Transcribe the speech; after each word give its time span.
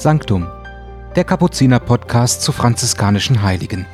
Sanctum, 0.00 0.46
der 1.16 1.24
Kapuziner-Podcast 1.24 2.42
zu 2.42 2.52
franziskanischen 2.52 3.42
Heiligen. 3.42 3.84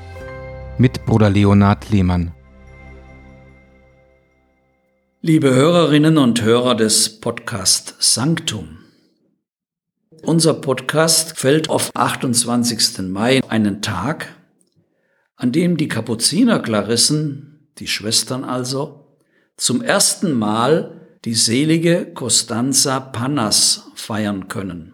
Mit 0.77 1.07
Bruder 1.07 1.30
Leonhard 1.30 1.88
Lehmann. 1.88 2.34
Liebe 5.22 5.54
Hörerinnen 5.54 6.19
und 6.19 6.43
Hörer 6.43 6.75
des 6.75 7.22
Podcast 7.22 7.95
Sanctum. 8.01 8.80
Unser 10.21 10.53
Podcast 10.53 11.39
fällt 11.39 11.71
auf 11.71 11.90
28. 11.95 12.98
Mai, 13.09 13.41
einen 13.48 13.80
Tag, 13.80 14.29
an 15.36 15.52
dem 15.52 15.79
die 15.79 15.89
Kapuzinerklarissen, 15.89 17.71
die 17.79 17.86
Schwestern 17.86 18.45
also, 18.45 19.16
zum 19.57 19.80
ersten 19.80 20.32
Mal 20.32 21.00
die 21.25 21.34
selige 21.34 22.12
Costanza 22.12 23.00
Pannas 23.00 23.91
feiern 23.95 24.48
können. 24.48 24.93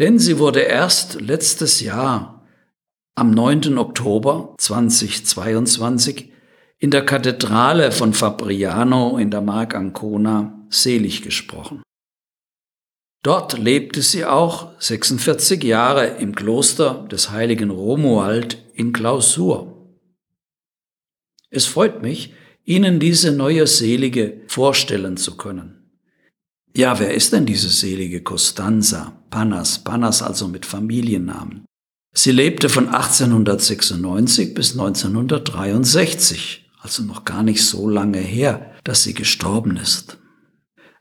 Denn 0.00 0.18
sie 0.18 0.38
wurde 0.38 0.60
erst 0.60 1.20
letztes 1.20 1.80
Jahr 1.80 2.48
am 3.14 3.32
9. 3.32 3.76
Oktober 3.76 4.54
2022 4.56 6.32
in 6.78 6.90
der 6.90 7.04
Kathedrale 7.04 7.92
von 7.92 8.14
Fabriano 8.14 9.18
in 9.18 9.30
der 9.30 9.42
Mark 9.42 9.74
Ancona 9.74 10.66
selig 10.70 11.20
gesprochen. 11.20 11.82
Dort 13.22 13.58
lebte 13.58 14.00
sie 14.00 14.24
auch 14.24 14.80
46 14.80 15.62
Jahre 15.64 16.06
im 16.06 16.34
Kloster 16.34 17.06
des 17.12 17.30
heiligen 17.30 17.68
Romuald 17.68 18.56
in 18.72 18.94
Klausur. 18.94 19.98
Es 21.50 21.66
freut 21.66 22.00
mich, 22.00 22.32
Ihnen 22.64 23.00
diese 23.00 23.32
neue 23.32 23.66
Selige 23.66 24.40
vorstellen 24.46 25.18
zu 25.18 25.36
können. 25.36 25.79
Ja, 26.76 27.00
wer 27.00 27.14
ist 27.14 27.32
denn 27.32 27.46
diese 27.46 27.68
Selige 27.68 28.22
Costanza? 28.22 29.12
Panas, 29.30 29.80
Panas 29.80 30.22
also 30.22 30.46
mit 30.48 30.66
Familiennamen. 30.66 31.64
Sie 32.12 32.32
lebte 32.32 32.68
von 32.68 32.88
1896 32.88 34.54
bis 34.54 34.72
1963, 34.72 36.70
also 36.80 37.02
noch 37.02 37.24
gar 37.24 37.42
nicht 37.42 37.64
so 37.64 37.88
lange 37.88 38.18
her, 38.18 38.72
dass 38.84 39.04
sie 39.04 39.14
gestorben 39.14 39.76
ist. 39.76 40.18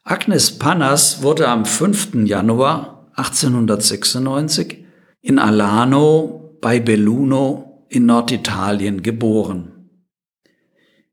Agnes 0.04 0.58
Panas 0.58 1.22
wurde 1.24 1.48
am 1.48 1.66
5. 1.66 2.26
Januar 2.26 3.12
1896 3.16 4.86
in 5.22 5.40
Alano 5.40 6.58
bei 6.62 6.80
Belluno 6.80 7.86
in 7.90 8.06
Norditalien 8.06 9.04
geboren. 9.04 9.90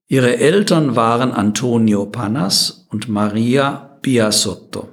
Ihre 0.09 0.36
Eltern 0.36 0.94
waren 0.94 1.33
Antonio 1.33 2.06
Panas 2.06 2.86
und 2.91 3.09
Maria 3.09 3.95
Biasotto. 4.07 4.89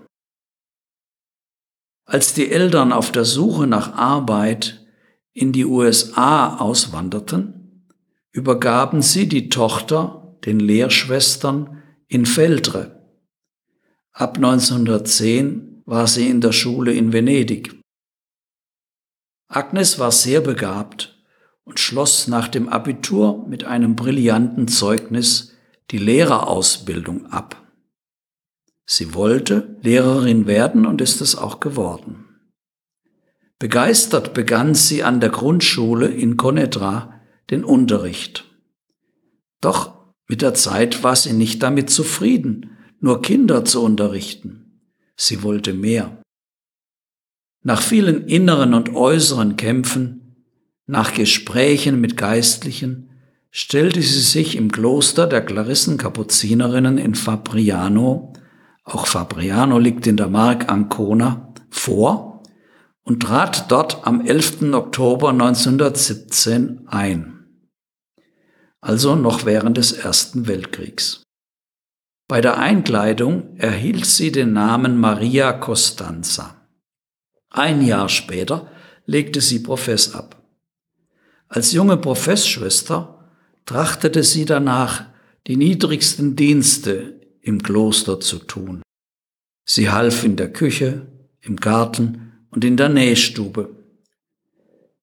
Als 2.03 2.33
die 2.33 2.49
Eltern 2.49 2.91
auf 2.91 3.11
der 3.11 3.25
Suche 3.25 3.67
nach 3.67 3.93
Arbeit 3.93 4.87
in 5.33 5.51
die 5.51 5.65
USA 5.65 6.57
auswanderten, 6.57 7.85
übergaben 8.31 9.03
sie 9.03 9.29
die 9.29 9.49
Tochter 9.49 10.35
den 10.45 10.59
Lehrschwestern 10.59 11.83
in 12.07 12.25
Feldre. 12.25 13.07
Ab 14.13 14.37
1910 14.37 15.83
war 15.85 16.07
sie 16.07 16.27
in 16.27 16.41
der 16.41 16.51
Schule 16.51 16.91
in 16.91 17.13
Venedig. 17.13 17.79
Agnes 19.47 19.99
war 19.99 20.11
sehr 20.11 20.41
begabt 20.41 21.23
und 21.65 21.79
schloss 21.79 22.27
nach 22.27 22.47
dem 22.47 22.67
Abitur 22.67 23.47
mit 23.47 23.63
einem 23.63 23.95
brillanten 23.95 24.67
Zeugnis 24.67 25.53
die 25.91 25.99
Lehrerausbildung 25.99 27.27
ab. 27.27 27.62
Sie 28.85 29.13
wollte 29.13 29.77
Lehrerin 29.81 30.45
werden 30.45 30.85
und 30.85 31.01
ist 31.01 31.21
es 31.21 31.35
auch 31.35 31.59
geworden. 31.59 32.25
Begeistert 33.59 34.33
begann 34.33 34.75
sie 34.75 35.03
an 35.03 35.19
der 35.19 35.29
Grundschule 35.29 36.07
in 36.07 36.35
Conedra 36.35 37.21
den 37.49 37.63
Unterricht. 37.63 38.45
Doch 39.61 39.93
mit 40.27 40.41
der 40.41 40.53
Zeit 40.53 41.03
war 41.03 41.15
sie 41.15 41.33
nicht 41.33 41.63
damit 41.63 41.89
zufrieden, 41.89 42.77
nur 42.99 43.21
Kinder 43.21 43.63
zu 43.63 43.81
unterrichten. 43.83 44.81
Sie 45.15 45.43
wollte 45.43 45.73
mehr. 45.73 46.21
Nach 47.61 47.81
vielen 47.81 48.27
inneren 48.27 48.73
und 48.73 48.93
äußeren 48.93 49.55
Kämpfen 49.55 50.23
nach 50.85 51.13
Gesprächen 51.13 52.01
mit 52.01 52.17
Geistlichen 52.17 53.09
stellte 53.51 54.01
sie 54.01 54.19
sich 54.19 54.57
im 54.57 54.71
Kloster 54.71 55.27
der 55.27 55.45
Klarissenkapuzinerinnen 55.45 56.97
in 56.97 57.15
Fabriano, 57.15 58.32
auch 58.83 59.07
Fabriano 59.07 59.79
liegt 59.79 60.07
in 60.07 60.17
der 60.17 60.27
Mark 60.27 60.71
Ancona, 60.71 61.53
vor 61.69 62.43
und 63.03 63.23
trat 63.23 63.71
dort 63.71 64.05
am 64.05 64.25
11. 64.25 64.73
Oktober 64.73 65.29
1917 65.29 66.87
ein. 66.87 67.45
Also 68.81 69.15
noch 69.15 69.45
während 69.45 69.77
des 69.77 69.93
Ersten 69.93 70.47
Weltkriegs. 70.47 71.23
Bei 72.27 72.41
der 72.41 72.57
Einkleidung 72.57 73.57
erhielt 73.57 74.05
sie 74.05 74.31
den 74.31 74.53
Namen 74.53 74.97
Maria 74.97 75.53
Costanza. 75.53 76.55
Ein 77.49 77.85
Jahr 77.85 78.09
später 78.09 78.67
legte 79.05 79.41
sie 79.41 79.59
Profess 79.59 80.13
ab. 80.13 80.41
Als 81.47 81.71
junge 81.71 81.97
Professschwester 81.97 83.29
trachtete 83.65 84.23
sie 84.23 84.45
danach, 84.45 85.05
die 85.47 85.57
niedrigsten 85.57 86.35
Dienste 86.35 87.21
im 87.43 87.61
Kloster 87.61 88.19
zu 88.19 88.39
tun. 88.39 88.81
Sie 89.65 89.91
half 89.91 90.23
in 90.23 90.35
der 90.35 90.51
Küche, 90.51 91.05
im 91.41 91.57
Garten 91.57 92.47
und 92.49 92.65
in 92.65 92.75
der 92.75 92.89
Nähstube. 92.89 93.69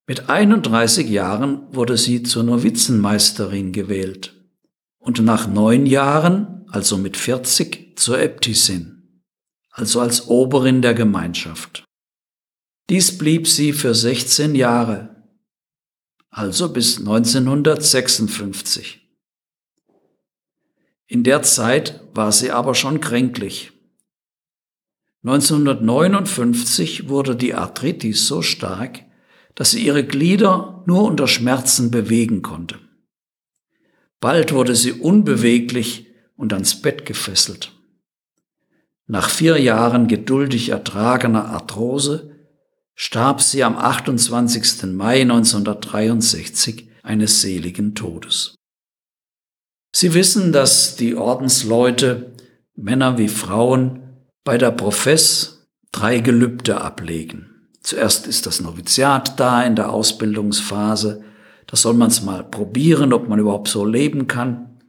Mit 0.08 0.28
31 0.28 1.08
Jahren 1.08 1.72
wurde 1.72 1.96
sie 1.96 2.24
zur 2.24 2.42
Novizenmeisterin 2.42 3.72
gewählt 3.72 4.34
und 4.98 5.22
nach 5.22 5.46
neun 5.46 5.86
Jahren, 5.86 6.66
also 6.68 6.98
mit 6.98 7.16
40, 7.16 7.96
zur 7.96 8.18
Äbtissin, 8.18 9.22
also 9.70 10.00
als 10.00 10.26
Oberin 10.26 10.82
der 10.82 10.94
Gemeinschaft. 10.94 11.84
Dies 12.88 13.16
blieb 13.16 13.46
sie 13.46 13.72
für 13.72 13.94
16 13.94 14.56
Jahre 14.56 15.10
also 16.30 16.72
bis 16.72 16.98
1956. 16.98 18.99
In 21.10 21.24
der 21.24 21.42
Zeit 21.42 22.00
war 22.14 22.30
sie 22.30 22.52
aber 22.52 22.76
schon 22.76 23.00
kränklich. 23.00 23.72
1959 25.24 27.08
wurde 27.08 27.34
die 27.34 27.52
Arthritis 27.52 28.28
so 28.28 28.42
stark, 28.42 29.00
dass 29.56 29.72
sie 29.72 29.84
ihre 29.84 30.04
Glieder 30.04 30.84
nur 30.86 31.02
unter 31.02 31.26
Schmerzen 31.26 31.90
bewegen 31.90 32.42
konnte. 32.42 32.78
Bald 34.20 34.52
wurde 34.52 34.76
sie 34.76 34.92
unbeweglich 34.92 36.06
und 36.36 36.52
ans 36.52 36.80
Bett 36.80 37.04
gefesselt. 37.06 37.72
Nach 39.08 39.28
vier 39.30 39.60
Jahren 39.60 40.06
geduldig 40.06 40.68
ertragener 40.68 41.46
Arthrose 41.46 42.36
starb 42.94 43.42
sie 43.42 43.64
am 43.64 43.76
28. 43.76 44.84
Mai 44.92 45.22
1963 45.22 46.88
eines 47.02 47.40
seligen 47.40 47.96
Todes. 47.96 48.59
Sie 49.92 50.14
wissen, 50.14 50.52
dass 50.52 50.96
die 50.96 51.16
Ordensleute, 51.16 52.32
Männer 52.76 53.18
wie 53.18 53.28
Frauen, 53.28 54.02
bei 54.44 54.56
der 54.56 54.70
Profess 54.70 55.68
drei 55.92 56.20
Gelübde 56.20 56.80
ablegen. 56.80 57.46
Zuerst 57.82 58.26
ist 58.26 58.46
das 58.46 58.60
Noviziat 58.60 59.40
da 59.40 59.62
in 59.62 59.74
der 59.74 59.90
Ausbildungsphase. 59.90 61.24
Da 61.66 61.76
soll 61.76 61.94
man 61.94 62.08
es 62.08 62.22
mal 62.22 62.44
probieren, 62.44 63.12
ob 63.12 63.28
man 63.28 63.38
überhaupt 63.38 63.68
so 63.68 63.84
leben 63.84 64.26
kann. 64.26 64.80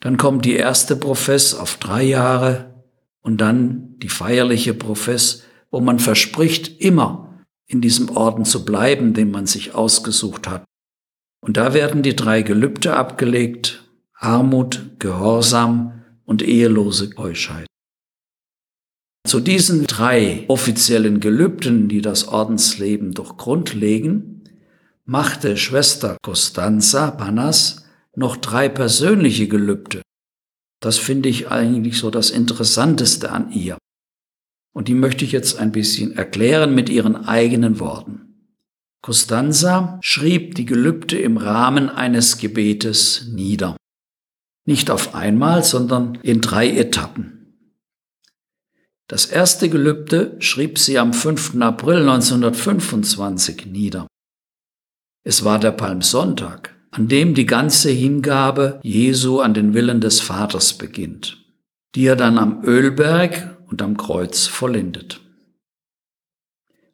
Dann 0.00 0.16
kommt 0.16 0.44
die 0.44 0.54
erste 0.54 0.96
Profess 0.96 1.54
auf 1.54 1.76
drei 1.76 2.02
Jahre 2.02 2.74
und 3.22 3.40
dann 3.40 3.98
die 3.98 4.08
feierliche 4.08 4.74
Profess, 4.74 5.44
wo 5.70 5.80
man 5.80 5.98
verspricht, 5.98 6.80
immer 6.80 7.44
in 7.66 7.80
diesem 7.80 8.10
Orden 8.16 8.44
zu 8.44 8.64
bleiben, 8.64 9.14
den 9.14 9.30
man 9.30 9.46
sich 9.46 9.74
ausgesucht 9.74 10.48
hat. 10.48 10.64
Und 11.40 11.56
da 11.56 11.74
werden 11.74 12.02
die 12.02 12.16
drei 12.16 12.42
Gelübde 12.42 12.94
abgelegt, 12.94 13.84
Armut, 14.22 15.00
Gehorsam 15.00 16.04
und 16.24 16.42
ehelose 16.42 17.10
Keuschheit. 17.10 17.66
Zu 19.26 19.40
diesen 19.40 19.86
drei 19.86 20.44
offiziellen 20.46 21.18
Gelübden, 21.18 21.88
die 21.88 22.02
das 22.02 22.28
Ordensleben 22.28 23.14
durch 23.14 23.36
Grund 23.36 23.74
legen, 23.74 24.44
machte 25.04 25.56
Schwester 25.56 26.16
Costanza 26.22 27.10
Panas 27.10 27.84
noch 28.14 28.36
drei 28.36 28.68
persönliche 28.68 29.48
Gelübde. 29.48 30.02
Das 30.80 30.98
finde 30.98 31.28
ich 31.28 31.50
eigentlich 31.50 31.98
so 31.98 32.10
das 32.10 32.30
Interessanteste 32.30 33.32
an 33.32 33.50
ihr. 33.50 33.76
Und 34.72 34.86
die 34.86 34.94
möchte 34.94 35.24
ich 35.24 35.32
jetzt 35.32 35.58
ein 35.58 35.72
bisschen 35.72 36.12
erklären 36.16 36.74
mit 36.74 36.88
ihren 36.88 37.16
eigenen 37.16 37.80
Worten. 37.80 38.52
Costanza 39.02 39.98
schrieb 40.00 40.54
die 40.54 40.64
Gelübde 40.64 41.18
im 41.18 41.38
Rahmen 41.38 41.88
eines 41.88 42.38
Gebetes 42.38 43.28
nieder. 43.32 43.76
Nicht 44.64 44.90
auf 44.90 45.14
einmal, 45.14 45.64
sondern 45.64 46.18
in 46.22 46.40
drei 46.40 46.70
Etappen. 46.70 47.42
Das 49.08 49.26
erste 49.26 49.68
Gelübde 49.68 50.36
schrieb 50.38 50.78
sie 50.78 50.98
am 50.98 51.12
5. 51.12 51.60
April 51.60 52.08
1925 52.08 53.66
nieder. 53.66 54.06
Es 55.24 55.44
war 55.44 55.58
der 55.58 55.72
Palmsonntag, 55.72 56.74
an 56.90 57.08
dem 57.08 57.34
die 57.34 57.46
ganze 57.46 57.90
Hingabe 57.90 58.80
Jesu 58.82 59.40
an 59.40 59.54
den 59.54 59.74
Willen 59.74 60.00
des 60.00 60.20
Vaters 60.20 60.78
beginnt, 60.78 61.44
die 61.94 62.06
er 62.06 62.16
dann 62.16 62.38
am 62.38 62.64
Ölberg 62.64 63.58
und 63.66 63.82
am 63.82 63.96
Kreuz 63.96 64.46
vollendet. 64.46 65.20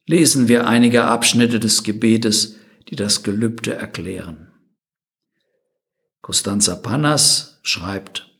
Lesen 0.06 0.48
wir 0.48 0.66
einige 0.66 1.04
Abschnitte 1.04 1.60
des 1.60 1.82
Gebetes, 1.82 2.56
die 2.88 2.96
das 2.96 3.22
Gelübde 3.22 3.74
erklären. 3.74 4.50
Costanza 6.22 6.76
Pannas 6.76 7.57
schreibt, 7.68 8.34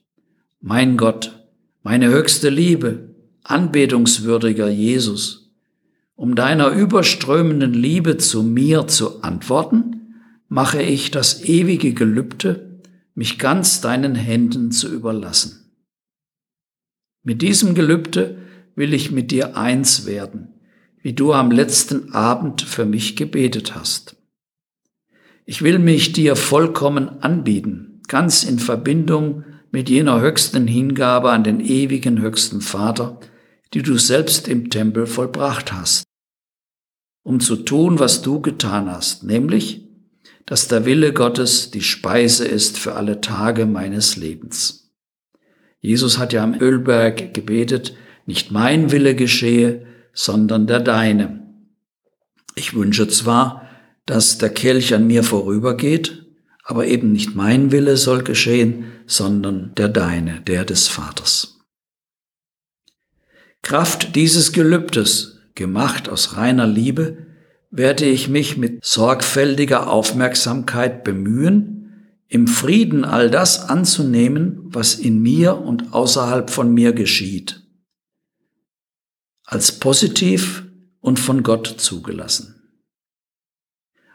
Mein 0.61 0.97
Gott, 0.97 1.45
meine 1.83 2.09
höchste 2.09 2.49
Liebe, 2.49 3.15
anbetungswürdiger 3.43 4.69
Jesus, 4.69 5.53
um 6.17 6.35
deiner 6.35 6.71
überströmenden 6.71 7.75
Liebe 7.75 8.17
zu 8.17 8.43
mir 8.43 8.89
zu 8.89 9.23
antworten, 9.23 10.25
mache 10.49 10.83
ich 10.83 11.11
das 11.11 11.45
ewige 11.45 11.93
Gelübde, 11.93 12.81
mich 13.15 13.39
ganz 13.39 13.81
deinen 13.81 14.15
Händen 14.15 14.73
zu 14.73 14.93
überlassen. 14.93 15.73
Mit 17.23 17.43
diesem 17.43 17.75
Gelübde 17.75 18.39
will 18.75 18.95
ich 18.95 19.11
mit 19.11 19.31
dir 19.31 19.57
eins 19.57 20.07
werden, 20.07 20.55
wie 21.03 21.13
du 21.13 21.33
am 21.33 21.51
letzten 21.51 22.13
Abend 22.13 22.63
für 22.63 22.87
mich 22.87 23.17
gebetet 23.17 23.75
hast. 23.75 24.17
Ich 25.45 25.63
will 25.63 25.79
mich 25.79 26.13
dir 26.13 26.37
vollkommen 26.37 27.23
anbieten, 27.23 27.98
ganz 28.09 28.43
in 28.43 28.59
Verbindung 28.59 29.45
mit 29.71 29.89
jener 29.89 30.21
höchsten 30.21 30.67
Hingabe 30.67 31.31
an 31.31 31.45
den 31.45 31.61
ewigen 31.61 32.21
höchsten 32.21 32.61
Vater, 32.61 33.21
die 33.75 33.83
du 33.83 33.99
selbst 33.99 34.49
im 34.49 34.71
Tempel 34.71 35.07
vollbracht 35.07 35.73
hast, 35.73 36.05
um 37.23 37.41
zu 37.41 37.57
tun, 37.57 37.99
was 37.99 38.23
du 38.23 38.41
getan 38.41 38.91
hast, 38.91 39.25
nämlich, 39.25 39.85
dass 40.47 40.69
der 40.69 40.87
Wille 40.87 41.13
Gottes 41.13 41.71
die 41.71 41.83
Speise 41.83 42.47
ist 42.47 42.79
für 42.79 42.95
alle 42.95 43.21
Tage 43.21 43.67
meines 43.67 44.17
Lebens. 44.17 44.91
Jesus 45.81 46.19
hat 46.19 46.33
ja 46.33 46.43
am 46.43 46.59
Ölberg 46.59 47.35
gebetet, 47.35 47.95
nicht 48.25 48.51
mein 48.51 48.91
Wille 48.91 49.15
geschehe, 49.15 49.87
sondern 50.15 50.67
der 50.67 50.81
deine. 50.81 51.47
Ich 52.55 52.75
wünsche 52.75 53.07
zwar, 53.09 53.69
dass 54.07 54.39
der 54.39 54.51
Kelch 54.51 54.95
an 54.95 55.07
mir 55.07 55.23
vorübergeht, 55.23 56.28
aber 56.69 56.87
eben 56.87 57.13
nicht 57.13 57.35
mein 57.35 57.73
Wille 57.73 57.97
soll 57.97 58.23
geschehen, 58.23 58.93
sondern 59.07 59.75
der 59.77 59.89
deine, 59.89 60.43
der 60.43 60.67
des 60.67 60.87
Vaters. 60.87 61.61
Kraft 63.63 64.15
dieses 64.15 64.53
Gelübdes, 64.53 65.39
gemacht 65.55 66.11
aus 66.11 66.37
reiner 66.37 66.67
Liebe, 66.67 67.27
werde 67.71 68.05
ich 68.05 68.29
mich 68.29 68.59
mit 68.59 68.85
sorgfältiger 68.85 69.89
Aufmerksamkeit 69.89 71.05
bemühen, 71.05 72.13
im 72.29 72.47
Frieden 72.47 73.07
all 73.07 73.31
das 73.31 73.71
anzunehmen, 73.71 74.61
was 74.65 74.95
in 74.95 75.23
mir 75.23 75.57
und 75.57 75.95
außerhalb 75.95 76.51
von 76.51 76.75
mir 76.75 76.93
geschieht, 76.93 77.63
als 79.47 79.73
positiv 79.73 80.65
und 81.01 81.19
von 81.19 81.43
Gott 81.43 81.67
zugelassen. 81.79 82.57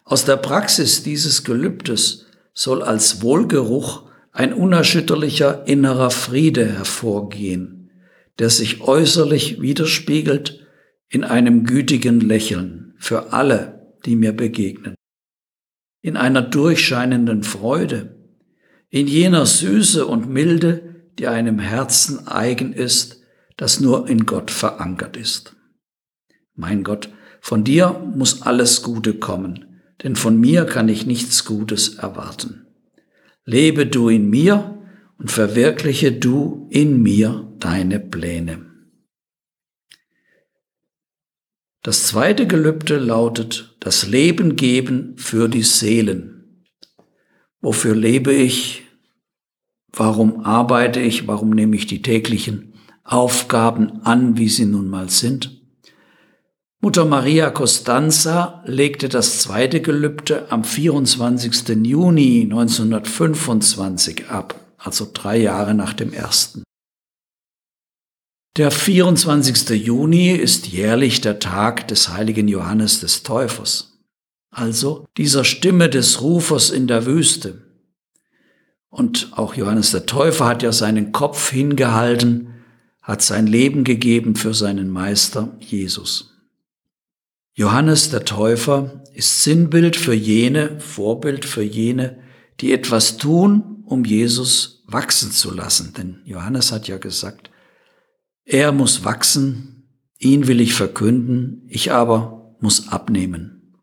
Aus 0.03 0.25
der 0.25 0.37
Praxis 0.37 1.01
dieses 1.01 1.43
Gelübdes 1.43 2.27
soll 2.53 2.83
als 2.83 3.21
Wohlgeruch 3.21 4.09
ein 4.31 4.53
unerschütterlicher 4.53 5.67
innerer 5.67 6.09
Friede 6.09 6.65
hervorgehen, 6.65 7.91
der 8.39 8.49
sich 8.49 8.81
äußerlich 8.81 9.61
widerspiegelt 9.61 10.65
in 11.09 11.23
einem 11.23 11.65
gütigen 11.65 12.19
Lächeln 12.19 12.95
für 12.97 13.33
alle, 13.33 13.93
die 14.05 14.15
mir 14.15 14.33
begegnen, 14.33 14.95
in 16.01 16.17
einer 16.17 16.41
durchscheinenden 16.41 17.43
Freude, 17.43 18.15
in 18.89 19.07
jener 19.07 19.45
Süße 19.45 20.05
und 20.05 20.29
Milde, 20.29 21.09
die 21.19 21.27
einem 21.27 21.59
Herzen 21.59 22.27
eigen 22.27 22.73
ist, 22.73 23.21
das 23.57 23.79
nur 23.79 24.07
in 24.09 24.25
Gott 24.25 24.49
verankert 24.49 25.15
ist. 25.15 25.55
Mein 26.55 26.83
Gott, 26.83 27.09
von 27.39 27.63
dir 27.63 27.99
muss 28.15 28.41
alles 28.41 28.81
Gute 28.81 29.15
kommen, 29.15 29.72
denn 30.01 30.15
von 30.15 30.39
mir 30.39 30.65
kann 30.65 30.89
ich 30.89 31.05
nichts 31.05 31.45
Gutes 31.45 31.95
erwarten. 31.95 32.65
Lebe 33.45 33.85
du 33.85 34.09
in 34.09 34.29
mir 34.29 34.79
und 35.17 35.31
verwirkliche 35.31 36.11
du 36.11 36.67
in 36.71 37.01
mir 37.01 37.53
deine 37.59 37.99
Pläne. 37.99 38.65
Das 41.81 42.07
zweite 42.07 42.47
Gelübde 42.47 42.97
lautet 42.97 43.75
das 43.81 44.07
Leben 44.07 44.55
geben 44.55 45.15
für 45.17 45.49
die 45.49 45.63
Seelen. 45.63 46.63
Wofür 47.59 47.93
lebe 47.93 48.33
ich? 48.33 48.83
Warum 49.91 50.45
arbeite 50.45 51.01
ich? 51.01 51.27
Warum 51.27 51.49
nehme 51.49 51.75
ich 51.75 51.85
die 51.85 52.01
täglichen 52.01 52.73
Aufgaben 53.03 54.01
an, 54.03 54.37
wie 54.37 54.47
sie 54.47 54.65
nun 54.65 54.87
mal 54.87 55.09
sind? 55.09 55.62
Mutter 56.83 57.05
Maria 57.05 57.49
Costanza 57.49 58.61
legte 58.65 59.07
das 59.07 59.39
zweite 59.39 59.79
Gelübde 59.79 60.51
am 60.51 60.65
24. 60.65 61.69
Juni 61.85 62.41
1925 62.41 64.27
ab 64.27 64.59
also 64.77 65.09
drei 65.13 65.37
Jahre 65.37 65.75
nach 65.75 65.93
dem 65.93 66.11
ersten. 66.11 66.63
Der 68.57 68.69
24. 68.69 69.81
Juni 69.81 70.31
ist 70.31 70.67
jährlich 70.67 71.21
der 71.21 71.39
Tag 71.39 71.87
des 71.87 72.09
heiligen 72.09 72.49
Johannes 72.49 72.99
des 72.99 73.23
Täufers, 73.23 73.97
also 74.51 75.05
dieser 75.15 75.45
Stimme 75.45 75.87
des 75.87 76.19
Rufers 76.19 76.69
in 76.69 76.87
der 76.87 77.05
Wüste. 77.05 77.61
Und 78.89 79.31
auch 79.37 79.55
Johannes 79.55 79.91
der 79.91 80.05
Täufer 80.05 80.47
hat 80.47 80.63
ja 80.63 80.73
seinen 80.73 81.13
Kopf 81.13 81.49
hingehalten, 81.49 82.55
hat 83.01 83.21
sein 83.21 83.47
Leben 83.47 83.85
gegeben 83.85 84.35
für 84.35 84.53
seinen 84.53 84.89
Meister 84.89 85.55
Jesus. 85.61 86.32
Johannes 87.55 88.09
der 88.09 88.25
Täufer 88.25 89.03
ist 89.13 89.43
Sinnbild 89.43 89.95
für 89.95 90.15
jene, 90.15 90.79
Vorbild 90.79 91.45
für 91.45 91.61
jene, 91.61 92.19
die 92.59 92.73
etwas 92.73 93.17
tun, 93.17 93.83
um 93.85 94.05
Jesus 94.05 94.83
wachsen 94.87 95.31
zu 95.31 95.53
lassen. 95.53 95.93
Denn 95.95 96.21
Johannes 96.25 96.71
hat 96.71 96.87
ja 96.87 96.97
gesagt, 96.97 97.51
er 98.43 98.71
muss 98.71 99.05
wachsen, 99.05 99.87
ihn 100.17 100.47
will 100.47 100.61
ich 100.61 100.73
verkünden, 100.73 101.63
ich 101.67 101.91
aber 101.91 102.55
muss 102.59 102.87
abnehmen. 102.87 103.77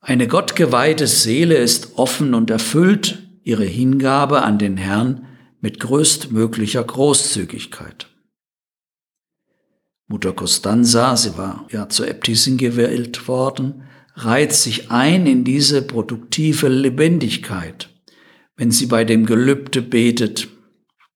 Eine 0.00 0.28
gottgeweihte 0.28 1.06
Seele 1.06 1.56
ist 1.56 1.96
offen 1.96 2.34
und 2.34 2.50
erfüllt 2.50 3.26
ihre 3.42 3.64
Hingabe 3.64 4.42
an 4.42 4.58
den 4.58 4.76
Herrn 4.76 5.26
mit 5.60 5.80
größtmöglicher 5.80 6.84
Großzügigkeit. 6.84 8.13
Mutter 10.06 10.32
Costanza, 10.32 11.16
sie 11.16 11.36
war 11.38 11.66
ja 11.70 11.88
zur 11.88 12.08
Äbtissin 12.08 12.58
gewählt 12.58 13.26
worden, 13.26 13.84
reiht 14.14 14.52
sich 14.52 14.90
ein 14.90 15.26
in 15.26 15.44
diese 15.44 15.82
produktive 15.82 16.68
Lebendigkeit, 16.68 17.88
wenn 18.56 18.70
sie 18.70 18.86
bei 18.86 19.04
dem 19.04 19.26
Gelübde 19.26 19.82
betet, 19.82 20.48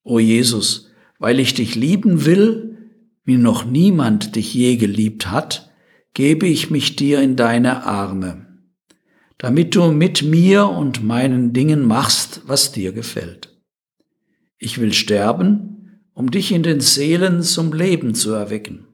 O 0.02 0.18
Jesus, 0.18 0.90
weil 1.18 1.38
ich 1.38 1.54
dich 1.54 1.74
lieben 1.74 2.24
will, 2.24 2.78
wie 3.24 3.36
noch 3.36 3.66
niemand 3.66 4.36
dich 4.36 4.54
je 4.54 4.76
geliebt 4.76 5.30
hat, 5.30 5.70
gebe 6.14 6.46
ich 6.46 6.70
mich 6.70 6.96
dir 6.96 7.20
in 7.20 7.36
deine 7.36 7.84
Arme, 7.84 8.46
damit 9.36 9.74
du 9.74 9.92
mit 9.92 10.22
mir 10.22 10.66
und 10.68 11.04
meinen 11.04 11.52
Dingen 11.52 11.86
machst, 11.86 12.40
was 12.46 12.72
dir 12.72 12.92
gefällt. 12.92 13.54
Ich 14.56 14.80
will 14.80 14.94
sterben, 14.94 15.77
um 16.18 16.32
dich 16.32 16.50
in 16.50 16.64
den 16.64 16.80
Seelen 16.80 17.44
zum 17.44 17.72
Leben 17.72 18.12
zu 18.12 18.32
erwecken. 18.32 18.88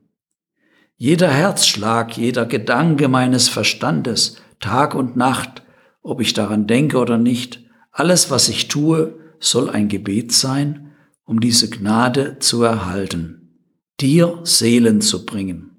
Jeder 0.98 1.30
Herzschlag, 1.30 2.18
jeder 2.18 2.44
Gedanke 2.44 3.08
meines 3.08 3.48
Verstandes, 3.48 4.42
Tag 4.60 4.94
und 4.94 5.16
Nacht, 5.16 5.62
ob 6.02 6.20
ich 6.20 6.34
daran 6.34 6.66
denke 6.66 6.98
oder 6.98 7.16
nicht, 7.16 7.64
alles, 7.92 8.30
was 8.30 8.50
ich 8.50 8.68
tue, 8.68 9.18
soll 9.40 9.70
ein 9.70 9.88
Gebet 9.88 10.32
sein, 10.32 10.92
um 11.24 11.40
diese 11.40 11.70
Gnade 11.70 12.40
zu 12.40 12.62
erhalten, 12.62 13.56
dir 14.02 14.40
Seelen 14.42 15.00
zu 15.00 15.24
bringen, 15.24 15.70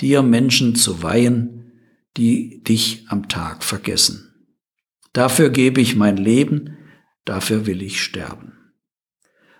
dir 0.00 0.22
Menschen 0.22 0.76
zu 0.76 1.02
weihen, 1.02 1.72
die 2.16 2.62
dich 2.62 3.04
am 3.08 3.28
Tag 3.28 3.64
vergessen. 3.64 4.32
Dafür 5.12 5.50
gebe 5.50 5.80
ich 5.80 5.96
mein 5.96 6.16
Leben, 6.16 6.76
dafür 7.24 7.66
will 7.66 7.82
ich 7.82 8.00
sterben. 8.00 8.57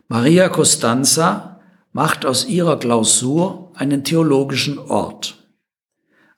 Maria 0.08 0.48
Costanza 0.48 1.60
macht 1.92 2.24
aus 2.24 2.46
ihrer 2.46 2.78
Klausur 2.78 3.72
einen 3.74 4.04
theologischen 4.04 4.78
Ort, 4.78 5.46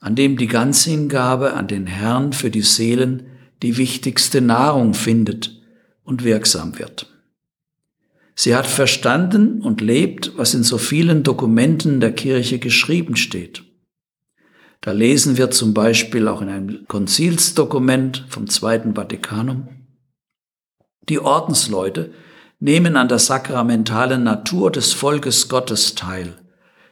an 0.01 0.17
dem 0.17 0.37
die 0.37 0.49
Ganzhingabe 0.49 1.53
an 1.55 1.69
den 1.69 1.87
Herrn 1.87 2.33
für 2.33 2.51
die 2.51 2.63
Seelen 2.63 3.29
die 3.63 3.77
wichtigste 3.77 4.41
Nahrung 4.41 4.93
findet 4.95 5.63
und 6.03 6.25
wirksam 6.25 6.81
wird. 6.81 7.07
Sie 8.35 8.57
hat 8.57 8.67
verstanden 8.67 9.61
und 9.61 9.81
lebt, 9.81 10.33
was 10.37 10.55
in 10.55 10.65
so 10.65 10.77
vielen 10.77 11.23
Dokumenten 11.23 12.01
der 12.01 12.13
Kirche 12.13 12.59
geschrieben 12.59 13.15
steht. 13.15 13.63
Da 14.81 14.93
lesen 14.93 15.37
wir 15.37 15.51
zum 15.51 15.75
Beispiel 15.75 16.27
auch 16.27 16.41
in 16.41 16.49
einem 16.49 16.89
Konzilsdokument 16.89 18.25
vom 18.31 18.49
Zweiten 18.49 18.95
Vatikanum, 18.95 19.69
die 21.09 21.21
Ordensleute 21.21 22.13
nehmen 22.61 22.97
an 22.97 23.09
der 23.09 23.19
sakramentalen 23.19 24.23
Natur 24.23 24.71
des 24.71 24.93
Volkes 24.93 25.49
Gottes 25.49 25.95
teil. 25.95 26.35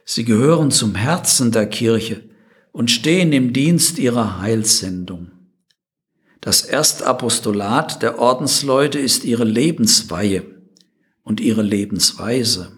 Sie 0.03 0.25
gehören 0.25 0.71
zum 0.71 0.95
Herzen 0.95 1.51
der 1.51 1.67
Kirche 1.67 2.23
und 2.71 2.89
stehen 2.89 3.31
im 3.31 3.53
Dienst 3.53 3.99
ihrer 3.99 4.41
Heilssendung. 4.41 5.31
Das 6.41 6.63
Erstapostolat 6.63 8.01
der 8.01 8.17
Ordensleute 8.17 8.97
ist 8.97 9.23
ihre 9.25 9.43
Lebensweihe 9.43 10.43
und 11.23 11.39
ihre 11.39 11.61
Lebensweise. 11.61 12.71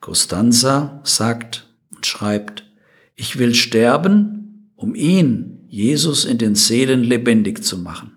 Costanza 0.00 1.00
sagt 1.04 1.68
und 1.94 2.06
schreibt, 2.06 2.64
ich 3.14 3.38
will 3.38 3.54
sterben, 3.54 4.72
um 4.74 4.94
ihn, 4.94 5.64
Jesus, 5.68 6.24
in 6.24 6.38
den 6.38 6.54
Seelen 6.54 7.02
lebendig 7.02 7.62
zu 7.62 7.78
machen. 7.78 8.15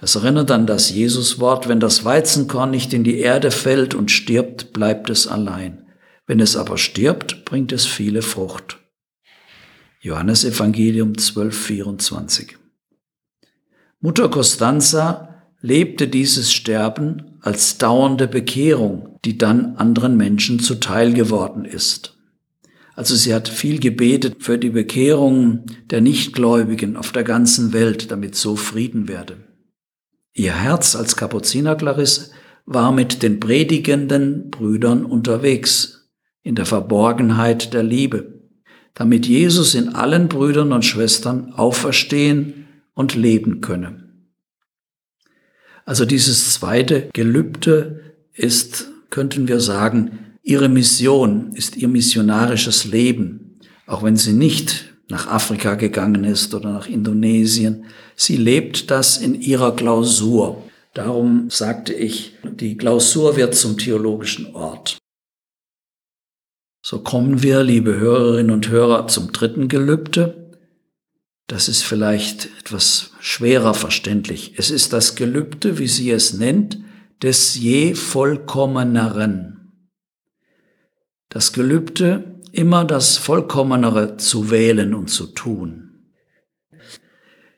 Das 0.00 0.14
erinnert 0.14 0.50
an 0.50 0.66
das 0.66 0.88
Jesuswort, 0.88 1.68
wenn 1.68 1.78
das 1.78 2.06
Weizenkorn 2.06 2.70
nicht 2.70 2.94
in 2.94 3.04
die 3.04 3.18
Erde 3.18 3.50
fällt 3.50 3.94
und 3.94 4.10
stirbt, 4.10 4.72
bleibt 4.72 5.10
es 5.10 5.26
allein. 5.26 5.84
Wenn 6.26 6.40
es 6.40 6.56
aber 6.56 6.78
stirbt, 6.78 7.44
bringt 7.44 7.70
es 7.70 7.84
viele 7.84 8.22
Frucht. 8.22 8.78
Johannes 10.00 10.46
Evangelium 10.46 11.18
12, 11.18 11.54
24. 11.54 12.56
Mutter 14.00 14.30
Costanza 14.30 15.42
lebte 15.60 16.08
dieses 16.08 16.50
Sterben 16.50 17.36
als 17.42 17.76
dauernde 17.76 18.26
Bekehrung, 18.26 19.18
die 19.26 19.36
dann 19.36 19.76
anderen 19.76 20.16
Menschen 20.16 20.60
zuteil 20.60 21.12
geworden 21.12 21.66
ist. 21.66 22.16
Also 22.94 23.14
sie 23.16 23.34
hat 23.34 23.50
viel 23.50 23.78
gebetet 23.78 24.36
für 24.38 24.56
die 24.56 24.70
Bekehrung 24.70 25.66
der 25.90 26.00
Nichtgläubigen 26.00 26.96
auf 26.96 27.12
der 27.12 27.24
ganzen 27.24 27.74
Welt, 27.74 28.10
damit 28.10 28.34
so 28.34 28.56
Frieden 28.56 29.06
werde. 29.06 29.49
Ihr 30.32 30.54
Herz 30.54 30.94
als 30.94 31.16
Kapuzinerklarisse 31.16 32.30
war 32.66 32.92
mit 32.92 33.22
den 33.22 33.40
predigenden 33.40 34.50
Brüdern 34.50 35.04
unterwegs, 35.04 36.10
in 36.42 36.54
der 36.54 36.66
Verborgenheit 36.66 37.74
der 37.74 37.82
Liebe, 37.82 38.40
damit 38.94 39.26
Jesus 39.26 39.74
in 39.74 39.90
allen 39.90 40.28
Brüdern 40.28 40.72
und 40.72 40.84
Schwestern 40.84 41.52
auferstehen 41.52 42.68
und 42.94 43.14
leben 43.14 43.60
könne. 43.60 44.08
Also 45.84 46.04
dieses 46.04 46.54
zweite 46.54 47.08
Gelübde 47.12 48.14
ist, 48.32 48.88
könnten 49.10 49.48
wir 49.48 49.60
sagen, 49.60 50.30
Ihre 50.42 50.68
Mission 50.68 51.52
ist 51.52 51.76
ihr 51.76 51.88
missionarisches 51.88 52.84
Leben, 52.84 53.58
auch 53.86 54.02
wenn 54.02 54.16
sie 54.16 54.32
nicht 54.32 54.89
nach 55.10 55.26
Afrika 55.26 55.74
gegangen 55.74 56.24
ist 56.24 56.54
oder 56.54 56.72
nach 56.72 56.88
Indonesien. 56.88 57.84
Sie 58.16 58.36
lebt 58.36 58.90
das 58.90 59.18
in 59.18 59.40
ihrer 59.40 59.74
Klausur. 59.74 60.62
Darum 60.94 61.50
sagte 61.50 61.92
ich, 61.92 62.34
die 62.44 62.76
Klausur 62.76 63.36
wird 63.36 63.54
zum 63.54 63.78
theologischen 63.78 64.54
Ort. 64.54 64.98
So 66.82 67.00
kommen 67.00 67.42
wir, 67.42 67.62
liebe 67.62 67.96
Hörerinnen 67.96 68.50
und 68.50 68.68
Hörer, 68.68 69.06
zum 69.06 69.32
dritten 69.32 69.68
Gelübde. 69.68 70.58
Das 71.46 71.68
ist 71.68 71.82
vielleicht 71.82 72.48
etwas 72.58 73.10
schwerer 73.20 73.74
verständlich. 73.74 74.54
Es 74.56 74.70
ist 74.70 74.92
das 74.92 75.16
Gelübde, 75.16 75.78
wie 75.78 75.88
sie 75.88 76.10
es 76.10 76.32
nennt, 76.32 76.78
des 77.22 77.56
je 77.56 77.94
vollkommeneren 77.94 79.60
das 81.30 81.52
Gelübde, 81.52 82.29
immer 82.52 82.84
das 82.84 83.16
Vollkommenere 83.16 84.16
zu 84.16 84.50
wählen 84.50 84.94
und 84.94 85.10
zu 85.10 85.26
tun. 85.26 85.90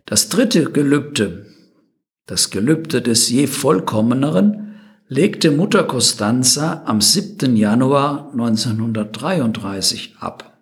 Das 0.06 0.28
dritte 0.28 0.70
Gelübde, 0.70 1.46
das 2.26 2.50
Gelübde 2.50 3.02
des 3.02 3.30
je 3.30 3.46
Vollkommeneren, 3.46 4.76
legte 5.08 5.50
Mutter 5.50 5.84
Costanza 5.84 6.82
am 6.86 7.00
7. 7.00 7.56
Januar 7.56 8.30
1933 8.32 10.16
ab. 10.18 10.58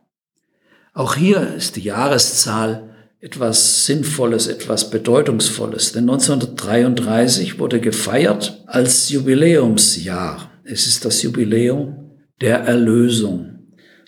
Auch 0.93 1.15
hier 1.15 1.55
ist 1.55 1.77
die 1.77 1.83
Jahreszahl 1.83 2.91
etwas 3.21 3.87
Sinnvolles, 3.87 4.47
etwas 4.47 4.91
Bedeutungsvolles, 4.91 5.93
denn 5.93 6.09
1933 6.09 7.59
wurde 7.59 7.81
gefeiert 7.81 8.63
als 8.67 9.11
Jubiläumsjahr. 9.11 10.51
Es 10.65 10.87
ist 10.87 11.05
das 11.05 11.23
Jubiläum 11.23 12.13
der 12.41 12.61
Erlösung. 12.61 13.60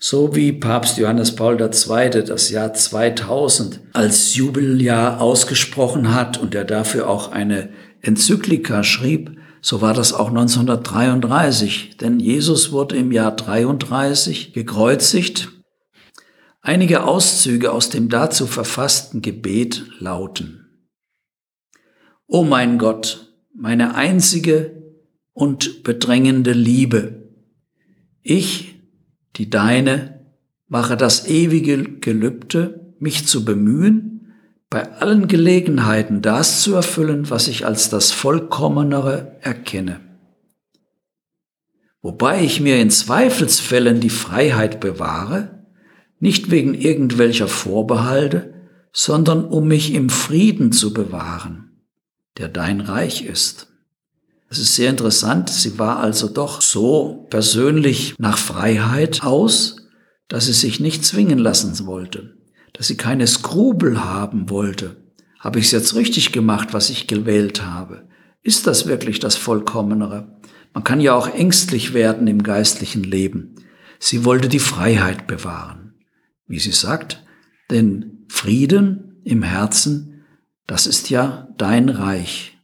So 0.04 0.34
wie 0.34 0.52
Papst 0.52 0.98
Johannes 0.98 1.36
Paul 1.36 1.60
II. 1.60 2.24
das 2.24 2.50
Jahr 2.50 2.74
2000 2.74 3.78
als 3.92 4.34
Jubeljahr 4.34 5.20
ausgesprochen 5.20 6.12
hat 6.12 6.38
und 6.38 6.56
er 6.56 6.64
dafür 6.64 7.08
auch 7.08 7.30
eine 7.30 7.68
Enzyklika 8.00 8.82
schrieb, 8.82 9.38
so 9.60 9.80
war 9.80 9.94
das 9.94 10.12
auch 10.12 10.30
1933, 10.30 11.98
denn 11.98 12.18
Jesus 12.18 12.72
wurde 12.72 12.96
im 12.96 13.12
Jahr 13.12 13.30
33 13.36 14.52
gekreuzigt. 14.52 15.52
Einige 16.62 17.04
Auszüge 17.04 17.70
aus 17.70 17.88
dem 17.88 18.08
dazu 18.08 18.48
verfassten 18.48 19.22
Gebet 19.22 19.84
lauten. 20.00 20.66
O 22.26 22.42
mein 22.42 22.78
Gott, 22.78 23.32
meine 23.54 23.94
einzige 23.94 24.82
und 25.32 25.84
bedrängende 25.84 26.54
Liebe, 26.54 27.30
ich, 28.24 28.71
die 29.36 29.50
Deine, 29.50 30.20
mache 30.68 30.96
das 30.96 31.26
ewige 31.26 31.82
Gelübde, 31.98 32.94
mich 32.98 33.26
zu 33.26 33.44
bemühen, 33.44 34.32
bei 34.70 34.90
allen 34.90 35.28
Gelegenheiten 35.28 36.22
das 36.22 36.62
zu 36.62 36.74
erfüllen, 36.74 37.28
was 37.28 37.48
ich 37.48 37.66
als 37.66 37.90
das 37.90 38.10
Vollkommenere 38.10 39.36
erkenne. 39.40 40.00
Wobei 42.00 42.42
ich 42.42 42.60
mir 42.60 42.80
in 42.80 42.90
Zweifelsfällen 42.90 44.00
die 44.00 44.10
Freiheit 44.10 44.80
bewahre, 44.80 45.66
nicht 46.18 46.50
wegen 46.50 46.74
irgendwelcher 46.74 47.48
Vorbehalte, 47.48 48.54
sondern 48.92 49.44
um 49.44 49.68
mich 49.68 49.94
im 49.94 50.08
Frieden 50.08 50.72
zu 50.72 50.92
bewahren, 50.92 51.84
der 52.38 52.48
dein 52.48 52.80
Reich 52.80 53.24
ist. 53.24 53.71
Es 54.52 54.58
ist 54.58 54.74
sehr 54.74 54.90
interessant. 54.90 55.48
Sie 55.48 55.78
war 55.78 56.00
also 56.00 56.28
doch 56.28 56.60
so 56.60 57.26
persönlich 57.30 58.14
nach 58.18 58.36
Freiheit 58.36 59.22
aus, 59.22 59.76
dass 60.28 60.44
sie 60.44 60.52
sich 60.52 60.78
nicht 60.78 61.06
zwingen 61.06 61.38
lassen 61.38 61.86
wollte, 61.86 62.36
dass 62.74 62.86
sie 62.86 62.98
keine 62.98 63.26
Skrupel 63.26 64.04
haben 64.04 64.50
wollte. 64.50 64.96
Habe 65.40 65.58
ich 65.58 65.64
es 65.64 65.70
jetzt 65.70 65.94
richtig 65.94 66.32
gemacht, 66.32 66.74
was 66.74 66.90
ich 66.90 67.06
gewählt 67.06 67.64
habe? 67.64 68.06
Ist 68.42 68.66
das 68.66 68.84
wirklich 68.84 69.20
das 69.20 69.36
Vollkommenere? 69.36 70.38
Man 70.74 70.84
kann 70.84 71.00
ja 71.00 71.14
auch 71.14 71.32
ängstlich 71.32 71.94
werden 71.94 72.26
im 72.26 72.42
geistlichen 72.42 73.04
Leben. 73.04 73.54
Sie 74.00 74.26
wollte 74.26 74.50
die 74.50 74.58
Freiheit 74.58 75.26
bewahren. 75.26 75.94
Wie 76.46 76.58
sie 76.58 76.72
sagt, 76.72 77.24
denn 77.70 78.26
Frieden 78.28 79.22
im 79.24 79.42
Herzen, 79.42 80.24
das 80.66 80.86
ist 80.86 81.08
ja 81.08 81.48
dein 81.56 81.88
Reich. 81.88 82.58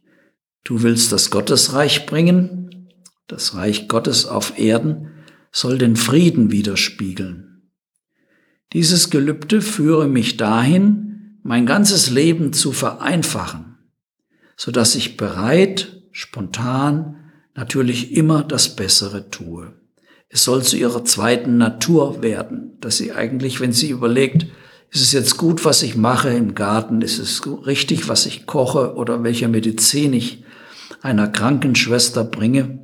Du 0.63 0.83
willst 0.83 1.11
das 1.11 1.29
Gottesreich 1.29 2.05
bringen, 2.05 2.89
das 3.27 3.55
Reich 3.55 3.87
Gottes 3.87 4.25
auf 4.25 4.57
Erden 4.57 5.11
soll 5.51 5.77
den 5.77 5.95
Frieden 5.95 6.51
widerspiegeln. 6.51 7.71
Dieses 8.73 9.09
Gelübde 9.09 9.61
führe 9.61 10.07
mich 10.07 10.37
dahin, 10.37 11.39
mein 11.43 11.65
ganzes 11.65 12.09
Leben 12.09 12.53
zu 12.53 12.71
vereinfachen, 12.71 13.77
so 14.55 14.71
dass 14.71 14.95
ich 14.95 15.17
bereit, 15.17 16.03
spontan, 16.11 17.31
natürlich 17.55 18.13
immer 18.15 18.43
das 18.43 18.75
Bessere 18.75 19.29
tue. 19.29 19.73
Es 20.27 20.43
soll 20.43 20.61
zu 20.63 20.77
ihrer 20.77 21.03
zweiten 21.05 21.57
Natur 21.57 22.21
werden, 22.21 22.77
dass 22.79 22.97
sie 22.97 23.11
eigentlich, 23.11 23.59
wenn 23.59 23.73
sie 23.73 23.89
überlegt, 23.89 24.45
ist 24.91 25.01
es 25.01 25.11
jetzt 25.11 25.37
gut, 25.37 25.65
was 25.65 25.81
ich 25.81 25.95
mache 25.95 26.29
im 26.29 26.55
Garten, 26.55 27.01
ist 27.01 27.19
es 27.19 27.41
richtig, 27.65 28.07
was 28.07 28.25
ich 28.25 28.45
koche 28.45 28.95
oder 28.95 29.23
welche 29.23 29.47
Medizin 29.47 30.13
ich 30.13 30.43
einer 31.01 31.27
Krankenschwester 31.27 32.23
bringe, 32.23 32.79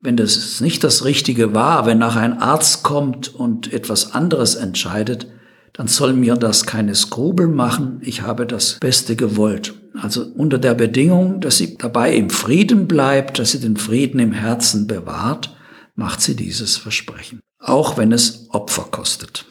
wenn 0.00 0.16
das 0.16 0.60
nicht 0.60 0.82
das 0.82 1.04
Richtige 1.04 1.54
war, 1.54 1.84
wenn 1.86 1.98
nachher 1.98 2.22
ein 2.22 2.38
Arzt 2.38 2.82
kommt 2.82 3.34
und 3.34 3.72
etwas 3.72 4.14
anderes 4.14 4.54
entscheidet, 4.54 5.26
dann 5.74 5.88
soll 5.88 6.14
mir 6.14 6.36
das 6.36 6.64
keine 6.64 6.94
Skrubel 6.94 7.48
machen. 7.48 8.00
Ich 8.02 8.22
habe 8.22 8.46
das 8.46 8.78
Beste 8.80 9.14
gewollt. 9.14 9.74
Also 9.94 10.24
unter 10.24 10.58
der 10.58 10.74
Bedingung, 10.74 11.40
dass 11.40 11.58
sie 11.58 11.76
dabei 11.76 12.14
im 12.14 12.30
Frieden 12.30 12.88
bleibt, 12.88 13.38
dass 13.38 13.52
sie 13.52 13.60
den 13.60 13.76
Frieden 13.76 14.20
im 14.20 14.32
Herzen 14.32 14.86
bewahrt, 14.86 15.54
macht 15.94 16.22
sie 16.22 16.34
dieses 16.34 16.76
Versprechen. 16.76 17.40
Auch 17.58 17.98
wenn 17.98 18.12
es 18.12 18.48
Opfer 18.50 18.86
kostet. 18.90 19.44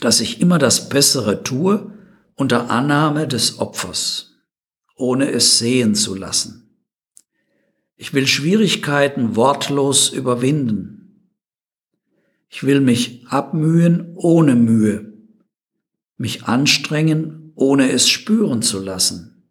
Dass 0.00 0.20
ich 0.20 0.40
immer 0.40 0.58
das 0.58 0.90
Bessere 0.90 1.42
tue 1.42 1.92
unter 2.36 2.70
Annahme 2.70 3.26
des 3.26 3.58
Opfers 3.58 4.27
ohne 4.98 5.30
es 5.30 5.58
sehen 5.58 5.94
zu 5.94 6.14
lassen. 6.14 6.76
Ich 7.96 8.14
will 8.14 8.26
Schwierigkeiten 8.26 9.36
wortlos 9.36 10.10
überwinden. 10.10 11.32
Ich 12.48 12.62
will 12.62 12.80
mich 12.80 13.26
abmühen 13.28 14.12
ohne 14.16 14.54
Mühe, 14.54 15.12
mich 16.16 16.44
anstrengen, 16.44 17.52
ohne 17.54 17.90
es 17.90 18.08
spüren 18.08 18.62
zu 18.62 18.78
lassen. 18.80 19.50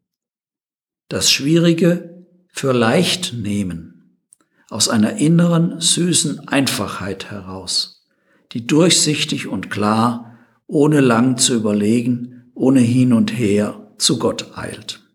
Das 1.10 1.32
Schwierige 1.32 2.25
für 2.48 2.74
leicht 2.74 3.34
nehmen, 3.34 4.18
aus 4.70 4.89
einer 4.89 5.18
inneren, 5.18 5.80
süßen 5.80 6.48
Einfachheit 6.48 7.30
heraus, 7.32 8.06
die 8.54 8.66
durchsichtig 8.66 9.48
und 9.48 9.70
klar, 9.70 10.38
ohne 10.68 11.01
lang 11.01 11.38
zu 11.38 11.54
überlegen, 11.54 12.51
ohne 12.56 12.80
hin 12.80 13.13
und 13.13 13.38
her 13.38 13.94
zu 13.98 14.20
Gott 14.20 14.58
eilt. 14.58 15.06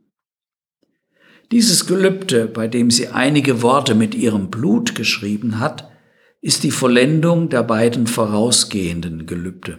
Dieses 1.52 1.87
Gelübde, 1.87 2.47
bei 2.47 2.66
dem 2.66 2.90
sie 2.90 3.09
einige 3.09 3.61
Worte 3.61 3.94
mit 3.94 4.14
ihrem 4.14 4.50
Blut 4.50 4.94
geschrieben 4.94 5.61
hat, 5.61 5.90
ist 6.40 6.64
die 6.64 6.71
Vollendung 6.71 7.50
der 7.50 7.62
beiden 7.62 8.06
vorausgehenden 8.06 9.26
Gelübde. 9.26 9.78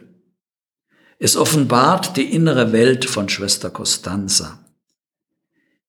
Es 1.18 1.36
offenbart 1.36 2.16
die 2.16 2.32
innere 2.32 2.74
Welt 2.74 3.06
von 3.06 3.28
Schwester 3.28 3.72
Costanza. 3.72 4.64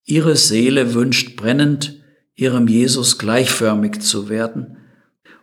Ihre 0.05 0.37
Seele 0.37 0.95
wünscht 0.95 1.37
brennend, 1.37 2.03
ihrem 2.35 2.67
Jesus 2.67 3.19
gleichförmig 3.19 4.01
zu 4.01 4.31
werden, 4.31 4.79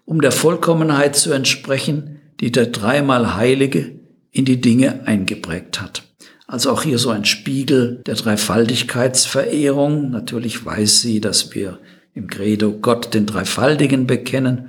um 0.06 0.22
der 0.22 0.32
Vollkommenheit 0.32 1.16
zu 1.16 1.32
entsprechen, 1.32 2.20
die 2.40 2.52
der 2.52 2.66
dreimal 2.66 3.36
Heilige 3.36 4.00
in 4.32 4.46
die 4.46 4.60
Dinge 4.60 5.06
eingeprägt 5.06 5.80
hat. 5.80 6.11
Also 6.52 6.72
auch 6.72 6.84
hier 6.84 7.00
so 7.00 7.12
ein 7.12 7.24
Spiegel 7.24 8.02
der 8.06 8.16
Dreifaltigkeitsverehrung. 8.16 10.12
Natürlich 10.12 10.66
weiß 10.66 11.00
sie, 11.00 11.22
dass 11.22 11.56
wir 11.56 11.80
im 12.14 12.28
Credo 12.28 12.74
Gott 12.74 13.14
den 13.14 13.26
Dreifaltigen 13.26 14.06
bekennen. 14.06 14.68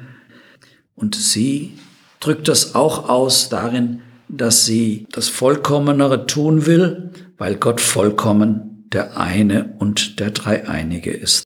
Und 0.94 1.16
sie 1.16 1.72
drückt 2.20 2.46
das 2.46 2.76
auch 2.76 3.08
aus 3.08 3.48
darin, 3.48 4.02
dass 4.28 4.64
sie 4.64 5.08
das 5.10 5.28
Vollkommenere 5.28 6.26
tun 6.28 6.66
will, 6.66 7.10
weil 7.36 7.56
Gott 7.56 7.80
vollkommen 7.80 8.86
der 8.92 9.16
eine 9.16 9.74
und 9.80 10.20
der 10.20 10.30
Dreieinige 10.30 11.10
ist. 11.10 11.42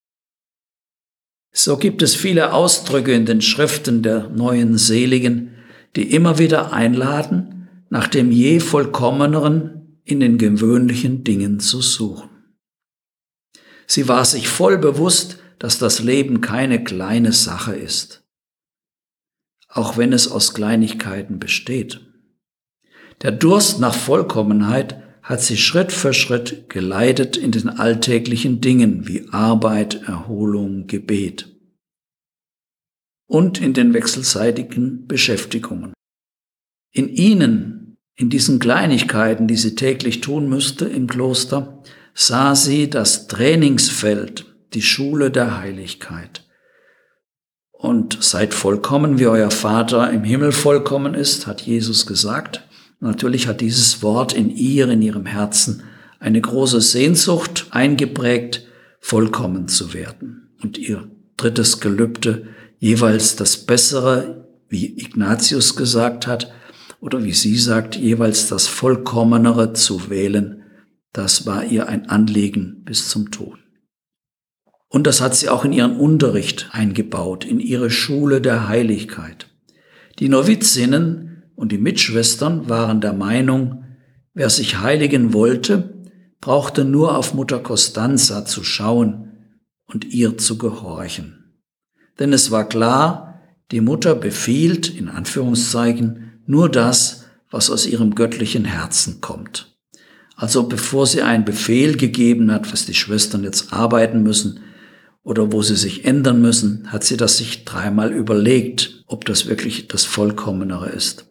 So 1.50 1.78
gibt 1.78 2.02
es 2.02 2.14
viele 2.14 2.52
Ausdrücke 2.52 3.14
in 3.14 3.25
den 3.25 3.40
Schriften 3.40 4.02
der 4.02 4.28
neuen 4.28 4.76
Seligen, 4.76 5.55
die 5.97 6.12
immer 6.12 6.38
wieder 6.38 6.75
einladen, 6.75 7.69
nach 7.88 8.07
dem 8.07 8.31
je 8.31 8.61
vollkommeneren 8.61 9.76
in 10.07 10.21
den 10.21 10.39
gewöhnlichen 10.39 11.25
Dingen 11.25 11.59
zu 11.59 11.83
suchen. 11.83 12.31
Sie 13.87 14.09
war 14.09 14.25
sich 14.25 14.49
voll 14.49 14.79
bewusst, 14.79 15.39
dass 15.59 15.79
das 15.79 16.01
Leben 16.01 16.41
keine 16.41 16.83
kleine 16.83 17.33
Sache 17.33 17.75
ist, 17.75 18.25
auch 19.69 19.97
wenn 19.97 20.13
es 20.13 20.29
aus 20.29 20.55
Kleinigkeiten 20.55 21.41
besteht. 21.41 22.01
Der 23.23 23.33
Durst 23.33 23.81
nach 23.81 23.95
Vollkommenheit 23.95 25.03
hat 25.23 25.43
sie 25.43 25.57
Schritt 25.57 25.91
für 25.91 26.15
Schritt 26.15 26.71
geleitet 26.71 27.37
in 27.37 27.51
den 27.51 27.69
alltäglichen 27.69 28.61
Dingen 28.61 29.09
wie 29.09 29.29
Arbeit, 29.31 30.03
Erholung, 30.07 30.87
Gebet 30.87 31.53
und 33.27 33.61
in 33.61 33.73
den 33.73 33.93
wechselseitigen 33.93 35.09
Beschäftigungen. 35.09 35.95
In 36.93 37.09
ihnen 37.09 37.86
in 38.16 38.30
diesen 38.30 38.58
Kleinigkeiten, 38.58 39.46
die 39.46 39.56
sie 39.56 39.75
täglich 39.75 40.23
tun 40.23 40.49
müsste 40.49 40.87
im 40.87 41.06
Kloster, 41.06 41.82
sah 42.14 42.54
sie 42.54 42.88
das 42.88 43.28
Trainingsfeld, 43.28 44.46
die 44.73 44.82
Schule 44.82 45.30
der 45.30 45.58
Heiligkeit. 45.58 46.42
Und 47.73 48.18
seid 48.23 48.54
vollkommen, 48.54 49.18
wie 49.18 49.26
euer 49.26 49.50
Vater 49.50 50.11
im 50.11 50.25
Himmel 50.25 50.52
vollkommen 50.52 51.12
ist, 51.12 51.46
hat 51.46 51.61
Jesus 51.61 52.06
gesagt. 52.06 52.66
Natürlich 53.00 53.48
hat 53.48 53.61
dieses 53.61 54.02
Wort 54.02 54.33
in 54.33 54.48
ihr, 54.48 54.88
in 54.88 55.02
ihrem 55.02 55.26
Herzen, 55.26 55.83
eine 56.18 56.40
große 56.40 56.81
Sehnsucht 56.81 57.66
eingeprägt, 57.70 58.66
vollkommen 58.98 59.68
zu 59.68 59.92
werden. 59.92 60.48
Und 60.62 60.79
ihr 60.79 61.11
drittes 61.37 61.81
Gelübde, 61.81 62.46
jeweils 62.79 63.37
das 63.37 63.59
Bessere, 63.59 64.48
wie 64.70 64.98
Ignatius 64.98 65.76
gesagt 65.76 66.26
hat, 66.26 66.50
oder 67.00 67.24
wie 67.24 67.32
sie 67.32 67.56
sagt, 67.56 67.96
jeweils 67.96 68.48
das 68.48 68.66
Vollkommenere 68.66 69.72
zu 69.72 70.11
wählen, 70.11 70.62
das 71.12 71.46
war 71.46 71.64
ihr 71.64 71.88
ein 71.88 72.09
Anliegen 72.09 72.82
bis 72.85 73.09
zum 73.09 73.30
Tod. 73.30 73.59
Und 74.88 75.06
das 75.06 75.20
hat 75.20 75.35
sie 75.35 75.48
auch 75.48 75.64
in 75.64 75.72
ihren 75.72 75.96
Unterricht 75.96 76.68
eingebaut, 76.72 77.44
in 77.44 77.61
ihre 77.61 77.90
Schule 77.90 78.40
der 78.40 78.68
Heiligkeit. 78.68 79.48
Die 80.18 80.28
Novizinnen 80.28 81.44
und 81.54 81.72
die 81.72 81.78
Mitschwestern 81.78 82.68
waren 82.68 83.00
der 83.00 83.12
Meinung, 83.12 83.85
wer 84.35 84.50
sich 84.50 84.78
heiligen 84.78 85.32
wollte, 85.32 85.94
brauchte 86.40 86.85
nur 86.85 87.16
auf 87.16 87.35
Mutter 87.35 87.59
Costanza 87.59 88.44
zu 88.44 88.62
schauen 88.62 89.32
und 89.87 90.04
ihr 90.04 90.38
zu 90.38 90.59
gehorchen. 90.59 91.54
Denn 92.18 92.32
es 92.32 92.50
war 92.50 92.68
klar, 92.68 93.40
die 93.72 93.80
Mutter 93.80 94.14
befiehlt, 94.14 94.88
in 94.88 95.09
Anführungszeichen, 95.09 96.26
nur 96.46 96.68
das, 96.70 97.24
was 97.50 97.70
aus 97.70 97.87
ihrem 97.87 98.14
göttlichen 98.14 98.64
Herzen 98.64 99.20
kommt. 99.20 99.76
Also 100.37 100.64
bevor 100.64 101.06
sie 101.06 101.22
einen 101.22 101.44
Befehl 101.44 101.96
gegeben 101.96 102.52
hat, 102.52 102.72
was 102.72 102.85
die 102.85 102.94
Schwestern 102.94 103.44
jetzt 103.44 103.72
arbeiten 103.72 104.22
müssen 104.22 104.61
oder 105.22 105.52
wo 105.52 105.62
sie 105.62 105.76
sich 105.76 106.04
ändern 106.04 106.40
müssen, 106.42 106.92
hat 106.92 107.04
sie 107.04 107.16
das 107.16 107.38
sich 107.38 107.64
dreimal 107.64 108.12
überlegt, 108.12 109.02
ob 109.06 109.24
das 109.24 109.46
wirklich 109.46 109.88
das 109.88 110.04
Vollkommenere 110.04 110.90
ist. 110.90 111.26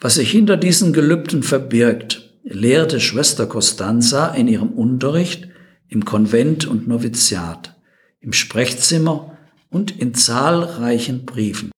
Was 0.00 0.14
sich 0.14 0.30
hinter 0.30 0.56
diesen 0.56 0.94
Gelübden 0.94 1.42
verbirgt, 1.42 2.30
lehrte 2.42 3.00
Schwester 3.00 3.46
Costanza 3.46 4.28
in 4.28 4.48
ihrem 4.48 4.70
Unterricht, 4.70 5.48
im 5.88 6.06
Konvent 6.06 6.66
und 6.66 6.88
Noviziat, 6.88 7.76
im 8.20 8.32
Sprechzimmer 8.32 9.36
und 9.68 9.90
in 10.00 10.14
zahlreichen 10.14 11.26
Briefen. 11.26 11.70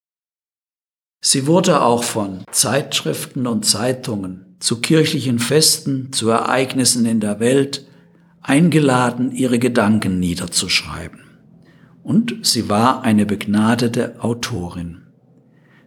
Sie 1.24 1.46
wurde 1.46 1.82
auch 1.82 2.02
von 2.02 2.44
Zeitschriften 2.50 3.46
und 3.46 3.64
Zeitungen 3.64 4.56
zu 4.58 4.80
kirchlichen 4.80 5.38
Festen, 5.38 6.12
zu 6.12 6.30
Ereignissen 6.30 7.06
in 7.06 7.20
der 7.20 7.38
Welt 7.38 7.86
eingeladen, 8.40 9.30
ihre 9.30 9.60
Gedanken 9.60 10.18
niederzuschreiben. 10.18 11.20
Und 12.02 12.34
sie 12.42 12.68
war 12.68 13.02
eine 13.02 13.24
begnadete 13.24 14.20
Autorin. 14.20 15.02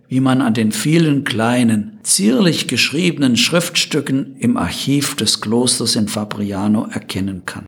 Wie 0.08 0.22
man 0.22 0.42
an 0.42 0.54
den 0.54 0.72
vielen 0.72 1.26
kleinen, 1.26 2.00
zierlich 2.04 2.70
geschriebenen 2.70 3.36
Schriftstücken 3.36 4.38
im 4.38 4.56
Archiv 4.56 5.16
des 5.16 5.42
Klosters 5.42 5.98
in 5.98 6.08
Fabriano 6.08 6.86
erkennen 6.86 7.46
kann. 7.46 7.66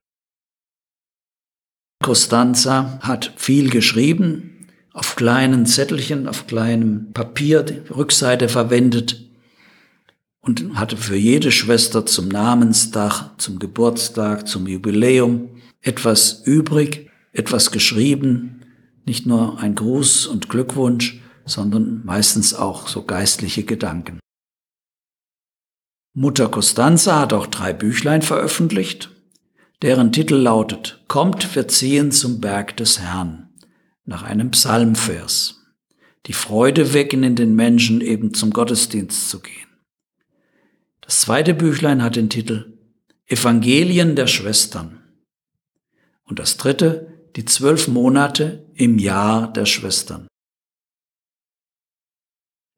Costanza 2.01 2.99
hat 3.01 3.33
viel 3.35 3.69
geschrieben, 3.69 4.56
auf 4.97 5.15
kleinen 5.15 5.67
Zettelchen, 5.67 6.27
auf 6.27 6.47
kleinem 6.47 7.13
Papier 7.13 7.61
die 7.61 7.87
Rückseite 7.93 8.49
verwendet 8.49 9.23
und 10.41 10.73
hatte 10.73 10.97
für 10.97 11.15
jede 11.15 11.51
Schwester 11.51 12.07
zum 12.07 12.29
Namenstag, 12.29 13.39
zum 13.39 13.59
Geburtstag, 13.59 14.47
zum 14.47 14.65
Jubiläum 14.65 15.49
etwas 15.81 16.41
übrig, 16.45 17.11
etwas 17.31 17.69
geschrieben, 17.69 18.61
nicht 19.05 19.27
nur 19.27 19.59
ein 19.59 19.75
Gruß 19.75 20.25
und 20.25 20.49
Glückwunsch, 20.49 21.21
sondern 21.45 22.03
meistens 22.03 22.55
auch 22.55 22.87
so 22.87 23.03
geistliche 23.03 23.63
Gedanken. 23.63 24.19
Mutter 26.15 26.49
Costanza 26.49 27.19
hat 27.19 27.33
auch 27.33 27.45
drei 27.45 27.71
Büchlein 27.71 28.23
veröffentlicht, 28.23 29.11
deren 29.83 30.11
Titel 30.11 30.35
lautet 30.35 31.03
Kommt, 31.07 31.55
wir 31.55 31.67
ziehen 31.67 32.11
zum 32.11 32.41
Berg 32.41 32.75
des 32.77 32.99
Herrn 32.99 33.46
nach 34.07 34.23
einem 34.23 34.51
Psalmvers. 34.51 35.65
Die 36.25 36.33
Freude 36.33 36.93
wecken 36.93 37.23
in 37.23 37.35
den 37.35 37.55
Menschen, 37.55 38.01
eben 38.01 38.33
zum 38.33 38.51
Gottesdienst 38.51 39.29
zu 39.29 39.39
gehen. 39.39 39.67
Das 41.01 41.21
zweite 41.21 41.53
Büchlein 41.53 42.01
hat 42.01 42.15
den 42.15 42.29
Titel 42.29 42.73
Evangelien 43.27 44.15
der 44.15 44.27
Schwestern. 44.27 45.03
Und 46.23 46.39
das 46.39 46.57
dritte, 46.57 47.13
die 47.35 47.45
zwölf 47.45 47.87
Monate 47.87 48.65
im 48.73 48.97
Jahr 48.97 49.51
der 49.51 49.65
Schwestern. 49.65 50.27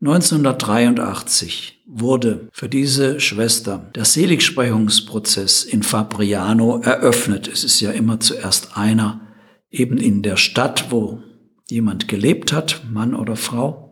1983 0.01 1.83
wurde 1.87 2.47
für 2.51 2.69
diese 2.69 3.19
Schwester 3.19 3.91
der 3.95 4.05
Seligsprechungsprozess 4.05 5.63
in 5.63 5.83
Fabriano 5.83 6.79
eröffnet. 6.81 7.47
Es 7.47 7.63
ist 7.63 7.79
ja 7.81 7.91
immer 7.91 8.19
zuerst 8.19 8.77
einer 8.77 9.28
eben 9.69 9.97
in 9.97 10.21
der 10.21 10.37
Stadt, 10.37 10.91
wo 10.91 11.21
jemand 11.67 12.07
gelebt 12.07 12.53
hat, 12.53 12.83
Mann 12.89 13.13
oder 13.13 13.35
Frau. 13.35 13.89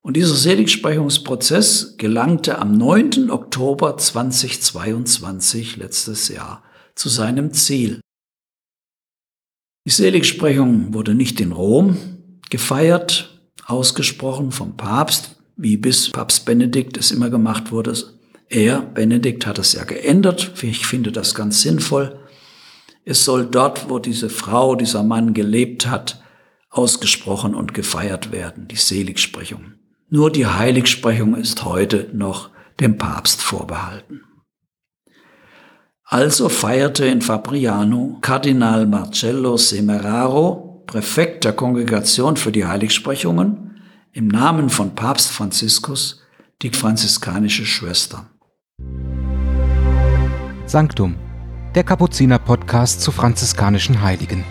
Und 0.00 0.16
dieser 0.16 0.34
Seligsprechungsprozess 0.34 1.96
gelangte 1.96 2.58
am 2.58 2.76
9. 2.76 3.30
Oktober 3.30 3.96
2022, 3.96 5.76
letztes 5.76 6.28
Jahr, 6.28 6.62
zu 6.94 7.08
seinem 7.08 7.52
Ziel. 7.52 8.00
Die 9.86 9.90
Seligsprechung 9.90 10.94
wurde 10.94 11.14
nicht 11.14 11.40
in 11.40 11.52
Rom 11.52 11.96
gefeiert, 12.50 13.40
ausgesprochen 13.66 14.52
vom 14.52 14.76
Papst, 14.76 15.36
wie 15.56 15.76
bis 15.76 16.10
Papst 16.10 16.44
Benedikt 16.44 16.96
es 16.96 17.10
immer 17.10 17.30
gemacht 17.30 17.70
wurde. 17.72 17.94
Er, 18.48 18.82
Benedikt, 18.82 19.46
hat 19.46 19.58
es 19.58 19.72
ja 19.72 19.84
geändert. 19.84 20.52
Ich 20.62 20.86
finde 20.86 21.12
das 21.12 21.34
ganz 21.34 21.62
sinnvoll. 21.62 22.18
Es 23.04 23.24
soll 23.24 23.46
dort, 23.46 23.90
wo 23.90 23.98
diese 23.98 24.30
Frau, 24.30 24.74
dieser 24.74 25.02
Mann 25.02 25.34
gelebt 25.34 25.86
hat, 25.86 26.22
ausgesprochen 26.70 27.54
und 27.54 27.74
gefeiert 27.74 28.32
werden, 28.32 28.66
die 28.66 28.76
Seligsprechung. 28.76 29.74
Nur 30.08 30.30
die 30.30 30.46
Heiligsprechung 30.46 31.34
ist 31.34 31.64
heute 31.64 32.08
noch 32.12 32.50
dem 32.80 32.96
Papst 32.96 33.42
vorbehalten. 33.42 34.22
Also 36.04 36.48
feierte 36.48 37.06
in 37.06 37.22
Fabriano 37.22 38.18
Kardinal 38.20 38.86
Marcello 38.86 39.56
Semeraro, 39.56 40.82
Präfekt 40.86 41.44
der 41.44 41.52
Kongregation 41.52 42.36
für 42.36 42.52
die 42.52 42.66
Heiligsprechungen, 42.66 43.82
im 44.12 44.28
Namen 44.28 44.70
von 44.70 44.94
Papst 44.94 45.30
Franziskus 45.30 46.22
die 46.62 46.70
franziskanische 46.70 47.66
Schwester. 47.66 48.30
Sanctum, 50.66 51.16
der 51.74 51.84
Kapuziner-Podcast 51.84 53.00
zu 53.00 53.10
franziskanischen 53.10 54.02
Heiligen. 54.02 54.44